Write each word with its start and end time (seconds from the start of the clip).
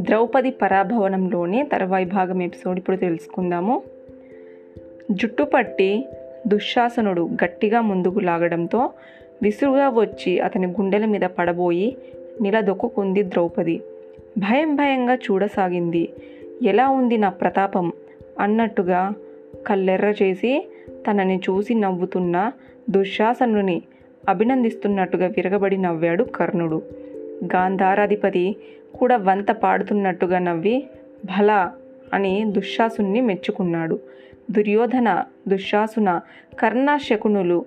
ద్రౌపది 0.00 0.50
పరాభవనంలోని 0.50 1.64
తర్వాయి 1.72 2.04
భాగం 2.04 2.42
ఎపిసోడ్ 2.42 2.78
ఇప్పుడు 2.78 2.96
తెలుసుకుందాము. 2.96 3.82
జుట్టు 5.10 5.42
పట్టి 5.42 6.08
దుశ్శాసనుడు 6.46 7.28
గట్టిగా 7.44 7.80
ముందుకు 7.80 8.18
లాగడంతో 8.18 8.90
విసురుగా 9.42 9.88
వచ్చి 9.88 10.40
అతని 10.40 10.66
గుండెల 10.66 11.04
మీద 11.04 11.20
పడబోయి 11.20 11.96
నిలదొక్కుంది 12.40 13.22
ద్రౌపది. 13.22 13.82
భయం 14.38 14.76
భయంగా 14.76 15.14
చూడసాగింది. 15.14 16.12
ఎలా 16.62 16.88
ఉంది 16.88 17.16
నా 17.16 17.28
ప్రతాపం? 17.28 17.92
అన్నట్టుగా 18.40 19.12
కళ్ళెర్ర 19.66 20.14
చేసి 20.22 20.68
తనని 21.10 21.36
చూసి 21.36 21.74
నవ్వుతున్న 21.74 22.52
దుశ్శాసనుని 22.90 23.82
అభినందిస్తున్నట్టుగా 24.28 25.26
విరగబడి 25.26 25.76
నవ్వాడు 25.76 26.24
కర్ణుడు. 26.24 26.82
గాంధారాధిపతి 27.44 28.56
కూడా 28.98 29.16
వంత 29.16 29.50
పాడుతున్నట్టుగా 29.50 30.38
నవ్వి 30.38 30.86
భలా 31.24 31.72
అని 32.14 32.44
దుశ్శాసుని 32.46 33.20
మెచ్చుకున్నాడు. 33.20 33.98
దుర్యోధన 34.50 35.24
దుశ్శాసున 35.48 36.20
కర్ణశకునులు 36.58 37.64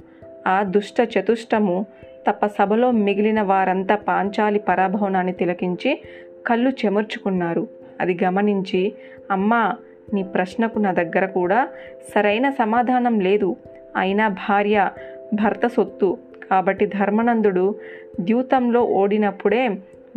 ఆ 0.47 0.63
దుష్ట 0.63 0.95
చతుష్టము 1.02 1.85
తప్ప 2.27 2.45
సభలో 2.45 2.91
మిగిలిన 2.91 3.41
వారంతా 3.41 3.95
పాంచాలి 3.95 4.59
పరాభవనాన్ని 4.59 5.33
తిలకించి 5.33 6.03
కళ్ళు 6.47 6.69
చెమర్చుకున్నారు. 6.69 7.67
అది 8.02 8.17
గమనించి 8.23 8.94
అమ్మా 9.31 9.75
నీ 10.13 10.23
ప్రశ్నకు 10.23 10.80
నా 10.80 10.91
దగ్గర 10.91 11.25
కూడా 11.25 11.67
సరైన 12.16 12.49
సమాధానం 12.49 13.19
లేదు. 13.19 13.55
అయినా 13.97 14.27
భార్య 14.27 14.89
భర్త 15.33 15.67
సొత్తు. 15.67 16.17
కాబట్టి 16.52 16.85
ధర్మనందుడు 16.85 17.76
ద్యూతంలో 18.20 18.81
ఓడినప్పుడే 18.84 19.63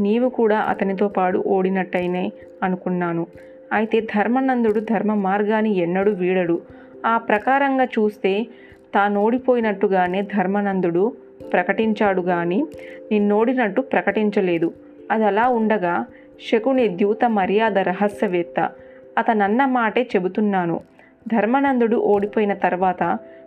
నీవు 0.00 0.28
కూడా 0.28 0.58
అతనితో 0.58 1.08
పాటు 1.08 1.38
ఓడినట్టయినే 1.46 2.32
అనుకున్నాను. 2.62 3.26
అయితే 3.72 4.00
ధర్మనందుడు 4.00 4.80
ధర్మ 4.80 5.14
మార్గాన్ని 5.14 5.76
ఎన్నడూ 5.76 6.10
వీడడు. 6.12 6.56
ఆ 7.06 7.18
ప్రకారంగా 7.18 7.84
చూస్తే 7.84 8.46
తానోడిపోయినట్టుగానే 8.94 10.22
ధర్మనందుడు 10.22 11.12
ప్రకటించాడు 11.52 12.22
కానీ 12.22 12.66
నిన్నోడినట్టు 13.10 13.80
ప్రకటించలేదు. 13.80 14.72
అది 15.10 15.24
అలా 15.24 15.48
ఉండగా 15.48 16.04
శకుని 16.50 16.88
ద్యూత 16.88 17.24
మర్యాద 17.24 17.78
రహస్యవేత్త 17.78 18.70
అతనన్న 19.18 19.64
మాటే 19.64 20.02
చెబుతున్నాను. 20.16 20.80
ధర్మనందుడు 21.28 21.96
ఓడిపోయిన 21.96 22.54
తర్వాత 22.54 23.02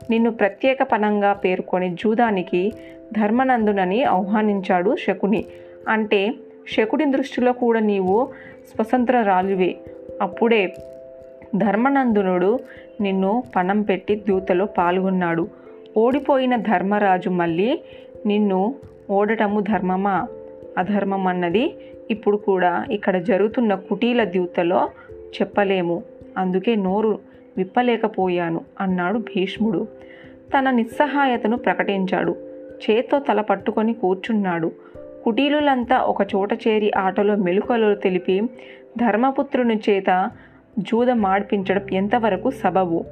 నిన్ను 0.09 0.31
ప్రత్యేక 0.31 0.83
పనంగా 0.83 1.33
పేర్కొని 1.33 1.89
జూదానికి 1.89 2.73
ధర్మనందునని 3.13 4.03
ఆహ్వానించాడు 4.03 4.95
శకుని. 4.95 5.45
అంటే 5.89 6.33
శకుని 6.75 7.11
దృష్టిలో 7.11 7.53
కూడా 7.53 7.79
నీవు 7.79 8.29
స్వతంత్ర 8.75 9.21
రాలువే 9.21 9.77
అప్పుడే 10.21 10.75
ధర్మనందునుడు 11.55 12.59
నిన్ను 13.01 13.43
పణం 13.55 13.81
పెట్టి 13.81 14.15
దూతలో 14.15 14.65
పాల్గొన్నాడు. 14.65 15.47
ఓడిపోయిన 15.97 16.55
ధర్మరాజు 16.55 17.29
మళ్ళీ 17.29 17.79
నిన్ను 18.25 18.75
ఓడటము 19.09 19.59
ధర్మమా? 19.59 20.27
అధర్మం 20.77 21.27
అన్నది 21.27 21.75
ఇప్పుడు 22.11 22.37
కూడా 22.37 22.85
ఇక్కడ 22.91 23.17
జరుగుతున్న 23.17 23.75
కుటీల 23.75 24.23
ద్యూతలో 24.23 24.89
చెప్పలేము. 25.41 26.03
అందుకే 26.37 26.75
నోరు 26.75 27.19
విప్పలేకపోయాను 27.57 28.61
అన్నాడు 28.81 29.17
భీష్ముడు. 29.17 29.87
తన 30.57 30.69
నిస్సహాయతను 30.69 31.57
ప్రకటించాడు. 31.57 32.35
చేత్తో 32.89 33.19
తల 33.19 33.41
పట్టుకొని 33.41 33.93
కూర్చున్నాడు. 33.93 34.71
కుటీలులంతా 35.23 35.97
ఒక 35.97 36.21
చోట 36.21 36.53
చేరి 36.53 36.91
ఆటలో 36.97 37.35
మెలుకలు 37.35 37.95
తెలిపి 37.95 38.41
ధర్మపుత్రుని 38.97 39.79
చేత 39.89 40.31
జూద 40.79 41.11
మాడిపించడం 41.11 41.81
ఎంతవరకు 41.91 42.49
సబబు? 42.49 43.05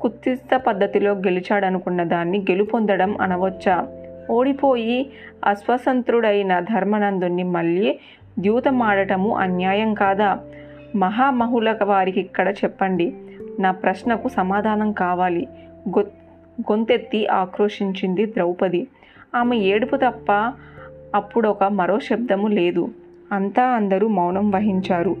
కుత్తిస్త 0.00 0.56
పద్ధతిలో 0.56 1.12
గెలిచాడనుకున్న 1.12 2.02
దాన్ని 2.02 2.38
గెలుపొందడం 2.38 3.20
అనవచ్చా. 3.20 3.86
ఓడిపోయి 4.30 5.10
అస్వతంత్రుడైన 5.44 6.60
ధర్మనందుని 6.60 7.42
మళ్ళీ 7.42 7.98
ద్యూతమాడటము 8.38 9.36
అన్యాయం 9.36 9.94
కాదా? 9.94 10.38
మహామహుల 10.96 11.76
వారికి 11.84 12.20
ఇక్కడ 12.20 12.48
చెప్పండి. 12.48 13.14
నా 13.58 13.70
ప్రశ్నకు 13.70 14.28
సమాధానం 14.28 14.92
కావాలి. 14.92 15.48
గొ 15.88 16.02
గొంతెత్తి 16.60 17.26
ఆక్రోషించింది 17.26 18.26
ద్రౌపది. 18.26 18.86
ఆమె 19.34 19.56
ఏడుపు 19.56 19.96
తప్ప 19.96 20.52
అప్పుడొక 21.14 21.64
మరో 21.64 21.98
శబ్దము 21.98 22.48
లేదు. 22.48 22.88
అంతా 23.32 23.62
అందరూ 23.62 24.08
మౌనం 24.08 24.50
వహించారు. 24.50 25.16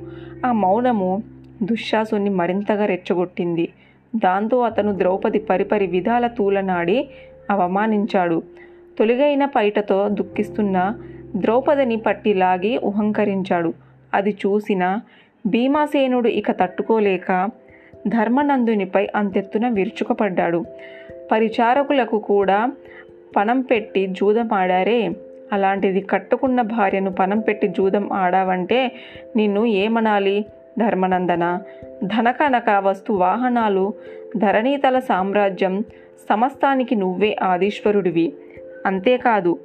ఆ 0.46 0.52
మౌనము 0.52 1.22
దుశ్శాసుని 1.62 2.30
మరింతగా 2.30 2.86
రెచ్చగొట్టింది. 2.86 3.68
దాంతో 4.16 4.60
అతను 4.60 4.98
ద్రౌపది 4.98 5.38
పరిపరి 5.38 5.86
విధాల 5.86 6.26
తూలనాడి 6.26 7.08
అవమానించాడు. 7.50 8.42
తొలిగైన 8.98 9.44
పైటతో 9.44 10.08
దుఃఖిస్తున్న 10.08 10.94
ద్రౌపదిని 11.36 11.96
పట్టి 11.96 12.34
లాగి 12.34 12.78
ఉహంకరించాడు. 12.78 13.72
అది 14.14 14.30
చూసిన 14.30 14.98
భీమాసేనుడు 15.46 16.28
ఇక 16.28 16.50
తట్టుకోలేక 16.50 17.48
ధర్మనందునిపై 18.06 19.08
అంతెత్తున 19.16 19.68
విరుచుకుపడ్డాడు. 19.68 20.64
పరిచారకులకు 21.32 22.18
కూడా 22.18 22.72
పణం 23.36 23.60
పెట్టి 23.60 24.06
జూదం 24.06 24.52
ఆడారే? 24.52 25.12
అలాంటిది 25.52 26.00
కట్టుకున్న 26.00 26.62
భార్యను 26.62 27.12
పణం 27.12 27.40
పెట్టి 27.40 27.68
జూదం 27.68 28.12
ఆడావంటే 28.12 28.92
నిన్ను 29.36 29.64
ఏమనాలి? 29.64 30.46
ధర్మనందన 30.78 31.60
ధనకనక 32.04 32.70
వస్తు 32.78 33.12
వాహనాలు 33.12 33.94
ధరణీతల 34.36 34.98
సామ్రాజ్యం 34.98 35.84
సమస్తానికి 36.30 36.94
నువ్వే 36.94 37.36
ఆదీశ్వరుడివి. 37.42 38.32
అంతేకాదు 38.86 39.58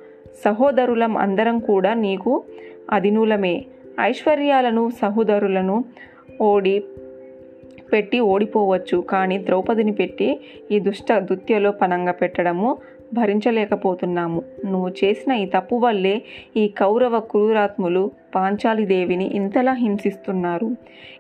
సహోదరులం 0.46 1.18
అందరం 1.18 1.60
కూడా 1.60 1.94
నీకు 1.94 2.44
అధినులమే. 2.92 3.66
ఐశ్వర్యాలను 4.02 4.90
సహోదరులను 5.02 5.86
ఓడి 6.42 6.84
పెట్టి 7.92 8.20
ఓడిపోవచ్చు. 8.20 8.98
కానీ 9.02 9.38
ద్రౌపదిని 9.38 9.92
పెట్టి 9.92 10.40
ఈ 10.72 10.80
దుష్ట 10.80 11.14
దుత్యలో 11.14 11.72
పనంగా 11.72 12.12
పెట్టడము 12.12 12.78
భరించలేకపోతున్నాము. 13.14 14.44
నువ్వు 14.66 14.90
చేసిన 14.90 15.32
ఈ 15.34 15.46
తప్పు 15.46 15.76
వల్లే 15.76 16.22
ఈ 16.58 16.68
కౌరవ 16.68 17.20
క్రూరాత్ములు 17.20 18.12
పాంచాలిదేవిని 18.36 19.26
ఇంతలా 19.26 19.72
హింసిస్తున్నారు. 19.72 20.76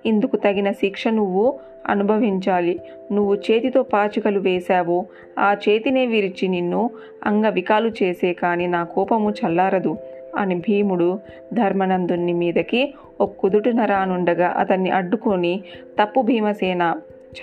ఇందుకు 0.06 0.35
తగిన 0.35 0.72
శిక్ష 0.72 1.07
నువ్వు 1.07 1.59
అనుభవించాలి. 1.88 2.80
నువ్వు 3.12 3.35
చేతితో 3.35 3.84
పాచికలు 3.84 4.40
వేశావో. 4.40 5.06
ఆ 5.40 5.56
చేతినే 5.69 6.06
విరిచి 6.06 6.47
నిన్ను 6.47 6.90
అంగవికాలు 7.25 7.91
చేసే 8.03 8.34
కానీ 8.34 8.68
నా 8.68 8.84
కోపము 8.84 9.30
చల్లారదు. 9.31 9.97
అని 10.38 10.56
భీముడు 10.56 11.20
ధర్మనందుని 11.54 12.34
మీదకి 12.34 12.94
ఒక 13.22 13.34
కుదుటిన 13.40 13.86
రానుండగా 13.86 14.48
అతన్ని 14.48 14.90
అడ్డుకొని 14.90 15.62
తప్పు 16.02 16.22
భీమసేన 16.22 16.96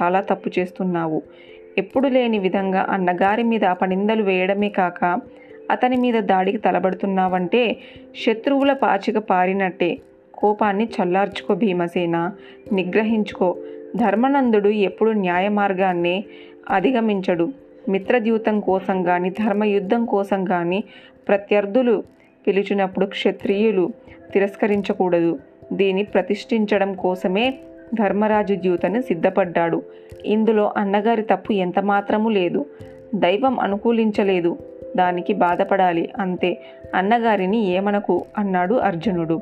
చాలా 0.02 0.20
తప్పు 0.20 0.50
చేస్తున్నావు. 0.58 1.22
ఎప్పుడు 1.78 2.08
లేని 2.08 2.38
విధంగా 2.38 2.86
అన్నగారి 2.88 3.42
మీద 3.42 3.64
అపనిందలు 3.64 4.22
వేయడమే 4.22 4.68
కాక 4.68 5.18
అతని 5.70 5.96
మీద 5.96 6.14
దాడికి 6.14 6.58
తలబడుతున్నావంటే 6.58 7.76
శత్రువుల 8.26 8.72
పాచిక 8.72 9.18
పారినట్టే. 9.18 9.98
కోపాన్ని 10.34 10.84
చల్లార్చుకో 10.84 11.54
భీమసేన 11.54 12.30
నిగ్రహించుకో. 12.72 13.56
ధర్మనందుడు 13.96 14.68
ఎప్పుడు 14.68 15.10
న్యాయ 15.10 15.48
మార్గాన్ని 15.48 16.24
అధిగమించడు. 16.70 17.48
మిత్రద్యూతం 17.88 18.60
కోసం 18.60 19.02
కానీ 19.02 19.30
ధర్మయుద్ధం 19.30 20.04
కోసం 20.04 20.44
కానీ 20.44 20.84
ప్రత్యర్థులు 21.28 22.02
పిలిచినప్పుడు 22.46 23.06
క్షత్రియులు 23.06 23.92
తిరస్కరించకూడదు. 24.32 25.38
దీన్ని 25.72 26.02
ప్రతిష్ఠించడం 26.02 26.94
కోసమే 26.94 27.54
ధర్మరాజు 27.94 28.54
ద్యూతని 28.54 29.02
సిద్ధపడ్డాడు. 29.02 29.82
ఇందులో 30.26 30.72
అన్నగారి 30.76 31.22
తప్పు 31.22 31.52
ఎంత 31.52 31.78
మాత్రము 31.78 32.28
లేదు. 32.28 32.66
దైవం 33.14 33.60
అనుకూలించలేదు. 33.60 34.58
దానికి 34.96 35.32
బాధపడాలి 35.32 36.08
అంతే. 36.18 36.60
అన్నగారిని 36.94 37.66
ఏమనకు? 37.66 38.24
అన్నాడు 38.38 38.74
అర్జునుడు. 38.74 39.40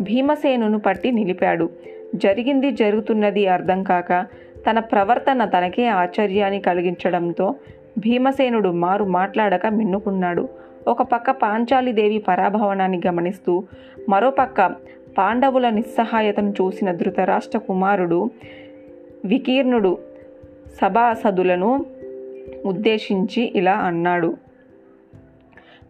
భీమసేనును 0.00 0.78
పట్టి 0.78 1.12
నిలిపాడు. 1.12 1.70
జరిగింది 2.14 2.70
జరుగుతున్నది 2.70 3.46
అర్థం 3.46 3.82
కాక 3.82 4.26
తన 4.70 4.78
ప్రవర్తన 4.78 5.44
తనకే 5.44 5.86
ఆశ్చర్యాన్ని 5.86 6.60
కలిగించడంతో 6.60 7.54
భీమసేనుడు 7.98 8.68
మారు 8.68 9.04
మాట్లాడక 9.04 9.66
మిన్నుకున్నాడు. 9.66 10.48
ఒక 10.88 11.02
పక్క 11.02 11.30
పాంచాలిదేవి 11.30 12.18
పరాభవనాన్ని 12.18 13.00
గమనిస్తూ 13.06 13.64
మరోపక్క 14.08 14.66
పాండవుల 15.18 15.70
నిస్సహాయతను 15.70 16.50
చూసిన 16.50 16.92
ధృతరాష్ట్ర 16.92 17.58
కుమారుడు 17.58 18.30
వికీర్ణుడు 19.24 19.98
సభాసదులను 20.82 21.86
ఉద్దేశించి 22.66 23.52
ఇలా 23.54 23.72
అన్నాడు. 23.72 24.36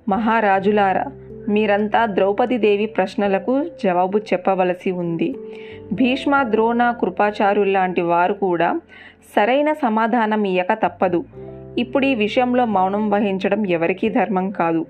మహారాజులారా 0.08 1.04
మీరంతా 1.48 2.06
ద్రౌపదీదేవి 2.06 2.86
ప్రశ్నలకు 2.86 3.64
జవాబు 3.84 4.18
చెప్పవలసి 4.18 4.90
ఉంది. 4.90 5.34
భీష్మ 5.92 6.42
ద్రోణ 6.42 6.90
కృపాచార్యుల్లాంటి 6.90 8.00
వారు 8.00 8.32
కూడా 8.32 8.80
సరైన 9.36 9.72
సమాధానం 9.72 10.44
ఇయ్యక 10.44 10.72
తప్పదు. 10.72 11.24
ఇప్పుడు 11.78 12.06
ఈ 12.06 12.14
విషయంలో 12.14 12.64
మౌనం 12.64 13.10
వహించడం 13.10 13.66
ఎవరికీ 13.66 14.08
ధర్మం 14.08 14.50
కాదు. 14.50 14.86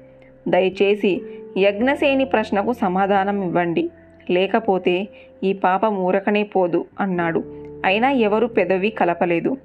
దయచేసి 0.49 1.23
యజ్ఞసేని 1.59 2.25
ప్రశ్నకు 2.25 2.73
సమాధానం 2.73 3.43
ఇవ్వండి. 3.43 3.91
లేకపోతే 4.31 5.09
ఈ 5.45 5.53
పాపం 5.53 5.97
ఊరకనే 5.97 6.43
పోదు 6.43 6.85
అన్నాడు. 7.01 7.45
అయినా 7.85 8.11
ఎవరు 8.11 8.47
పెదవి 8.47 8.91
కలపలేదు. 8.91 9.57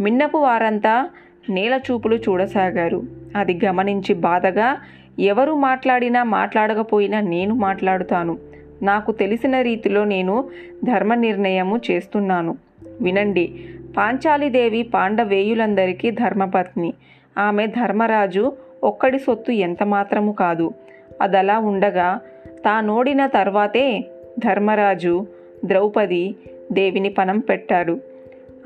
మిన్నపు 0.00 0.38
వారంతా 0.38 1.10
నేల 1.50 1.80
చూపులు 1.90 2.16
చూడసాగారు. 2.16 3.02
అది 3.36 3.60
గమనించి 3.64 4.14
బాధగా 4.14 4.76
ఎవరు 5.18 5.52
మాట్లాడినా 5.52 6.22
మాట్లాడకపోయినా 6.22 7.20
నేను 7.20 7.54
మాట్లాడుతాను. 7.54 8.38
నాకు 8.82 9.12
తెలిసిన 9.12 9.60
రీతిలో 9.60 10.04
నేను 10.04 10.48
ధర్మ 10.84 11.14
నిర్ణయము 11.14 11.80
చేస్తున్నాను. 11.90 12.58
వినండి 13.00 13.54
పాంచాలిదేవి 13.96 14.82
పాండవేయులందరికీ 14.82 16.10
ధర్మపత్ని. 16.10 16.94
ఆమె 17.38 17.66
ధర్మరాజు 17.66 18.52
ఒక్కడి 18.84 19.18
సొత్తు 19.18 19.52
ఎంత 19.66 19.82
మాత్రము 19.82 20.32
కాదు. 20.32 20.72
అదలా 21.22 21.58
ఉండగా 21.58 22.20
తానోడిన 22.64 23.26
తర్వాతే 23.26 24.04
ధర్మరాజు 24.38 25.26
ద్రౌపది 25.64 26.34
దేవిని 26.72 27.08
పనం 27.08 27.38
పెట్టాడు 27.38 28.00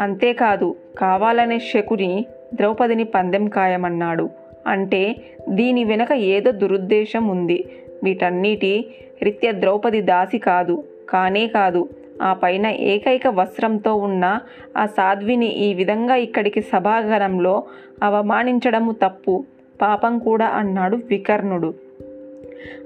అంతేకాదు 0.00 0.76
కావాలనే 0.98 1.58
శకుని 1.58 2.26
ద్రౌపదిని 2.54 3.04
పందెం 3.04 3.48
ఖాయమన్నాడు 3.48 4.30
అంటే 4.66 5.16
దీని 5.48 5.84
వెనక 5.84 6.12
ఏదో 6.12 6.50
దురుద్దేశం 6.50 7.28
ఉంది. 7.28 7.58
వీటన్నిటి 8.04 8.72
రీత్యా 9.22 9.52
ద్రౌపది 9.52 10.00
దాసి 10.00 10.38
కాదు 10.38 10.84
కానే 11.08 11.46
కాదు. 11.46 11.88
ఆ 12.23 12.32
పైన 12.32 12.67
ఏకైక 12.67 13.26
వస్త్రంతో 13.26 13.94
ఉన్న 13.94 14.41
ఆ 14.79 14.87
సాధ్విని 14.87 15.47
ఈ 15.47 15.75
విధంగా 15.75 16.15
ఇక్కడికి 16.15 16.61
సభాగణంలో 16.61 17.65
అవమానించడము 18.03 18.93
తప్పు. 18.93 19.44
పాపం 19.82 20.19
కూడా 20.19 20.47
అన్నాడు 20.47 20.97
వికర్ణుడు. 20.97 21.75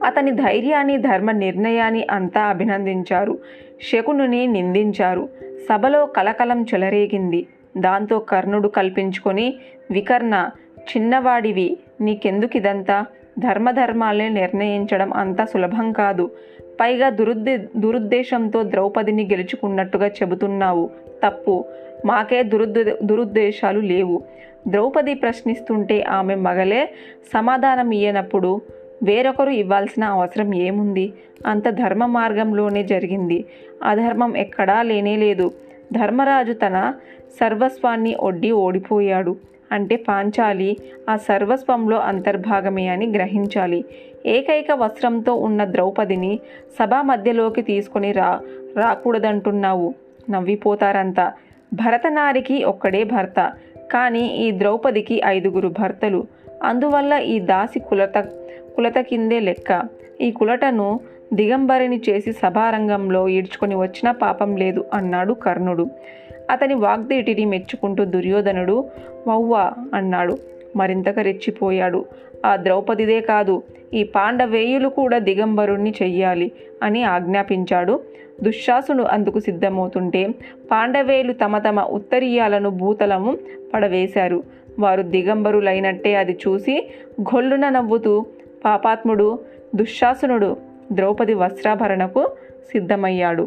అతని 0.05 0.31
ధైర్యాన్ని 0.31 0.97
ధర్మ 0.97 1.31
నిర్ణయాన్ని 1.31 2.07
అంతా 2.11 2.41
అభినందించారు. 2.41 3.39
శకునుని 3.83 4.47
నిందించారు. 4.47 5.29
సభలో 5.69 6.07
కలకలం 6.07 6.63
చెలరేగింది. 6.63 7.47
దాంతో 7.77 8.19
కర్ణుడు 8.19 8.69
కల్పించుకొని 8.69 9.55
వికర్ణ 9.91 10.51
చిన్నవాడివి 10.81 11.77
నీకెందుకిదంతా? 12.01 13.07
ధర్మధర్మాల్ని 13.39 14.31
నిర్ణయించడం 14.31 15.13
అంత 15.13 15.45
సులభం 15.45 15.93
కాదు. 15.93 16.31
పైగా 16.81 17.09
దురుద్దే 17.09 17.57
దురుద్దేశంతో 17.77 18.63
ద్రౌపదిని 18.63 19.25
గెలుచుకున్నట్టుగా 19.25 20.07
చెబుతున్నావు. 20.07 20.91
తప్పు. 21.27 21.65
మాకే 22.07 22.43
దురుద్ 22.43 22.75
దురుద్దేశాలు 23.03 23.81
లేవు. 23.81 24.23
ద్రౌపది 24.69 25.15
ప్రశ్నిస్తుంటే 25.15 26.03
ఆమె 26.03 26.35
మగలే 26.35 26.91
సమాధానం 27.33 27.91
ఇయ్యనప్పుడు 27.91 28.61
వేరొకరు 29.03 29.51
ఇవ్వాల్సిన 29.51 30.05
అవసరం 30.05 30.55
ఏముంది? 30.55 31.13
అంత 31.47 31.69
ధర్మ 31.69 32.07
మార్గంలోనే 32.07 32.83
జరిగింది. 32.85 33.45
అధర్మం 33.85 34.37
ఎక్కడా 34.37 34.83
లేనే 34.83 35.17
లేదు 35.17 35.53
ధర్మరాజు 35.93 36.53
తన 36.53 36.95
సర్వస్వాన్ని 37.41 38.15
ఒడ్డి 38.15 38.51
ఓడిపోయాడు. 38.51 39.37
అంటే 39.73 39.97
పాంచాలి 39.97 40.77
ఆ 41.11 41.17
సర్వస్వంలో 41.17 41.99
అంతర్భాగమే 41.99 42.89
అని 42.89 43.07
గ్రహించాలి. 43.07 43.85
ఏకైక 44.27 44.73
వస్త్రంతో 44.73 45.35
ఉన్న 45.35 45.65
ద్రౌపదిని 45.65 46.41
సభా 46.79 47.03
మధ్యలోకి 47.03 47.63
తీసుకొని 47.63 48.13
రా 48.13 48.41
రాకూడదంటున్నావు. 48.77 49.95
నవ్విపోతారంతా. 50.31 51.33
భరతనారికి 51.75 52.65
ఒక్కడే 52.65 53.05
భర్త 53.05 53.53
కానీ 53.93 54.27
ఈ 54.27 54.51
ద్రౌపదికి 54.59 55.23
ఐదుగురు 55.27 55.69
భర్తలు. 55.69 56.27
అందువల్ల 56.65 57.13
ఈ 57.13 57.39
దాసి 57.41 57.81
కులత 57.81 58.19
కులత 58.77 58.99
కిందే 58.99 59.41
లెక్క. 59.41 59.83
ఈ 60.21 60.31
కులటను 60.31 61.01
దిగంబరిని 61.33 62.01
చేసి 62.09 62.33
సభారంగంలో 62.33 63.29
ఈడ్చుకొని 63.29 63.75
వచ్చిన 63.75 64.11
పాపం 64.11 64.57
లేదు 64.57 64.85
అన్నాడు 64.95 65.33
కర్ణుడు. 65.33 65.87
అతని 66.53 66.75
వాగ్దేటిని 66.75 67.45
మెచ్చుకుంటూ 67.45 68.05
దుర్యోధనుడు 68.05 68.85
వవ్వా 69.29 69.73
అన్నాడు. 69.95 70.39
మరింతగా 70.77 71.23
రెచ్చిపోయాడు. 71.23 72.05
ఆ 72.47 72.57
ద్రౌపదిదే 72.57 73.21
కాదు 73.21 73.63
ఈ 73.95 74.03
పాండవేయులు 74.05 74.89
కూడా 74.89 75.19
దిగంబరుణ్ణి 75.19 75.95
చెయ్యాలి 76.03 76.53
అని 76.83 77.05
ఆజ్ఞాపించాడు. 77.05 78.01
దుశ్శాసును 78.43 79.03
అందుకు 79.03 79.39
సిద్ధమవుతుంటే 79.39 80.29
పాండవేయులు 80.71 81.33
తమ 81.33 81.59
తమ 81.59 81.81
ఉత్తరీయాలను 81.81 82.71
భూతలము 82.71 83.39
పడవేశారు. 83.75 84.43
వారు 84.79 85.03
దిగంబరులైనట్టే 85.03 86.15
అది 86.15 86.39
చూసి 86.49 86.91
గొల్లున 87.21 87.69
నవ్వుతూ 87.69 88.27
పాపాత్ముడు 88.65 89.39
దుశ్శాసనుడు 89.75 90.57
ద్రౌపది 90.93 91.35
వస్త్రాభరణకు 91.35 92.31
సిద్ధమయ్యాడు. 92.73 93.47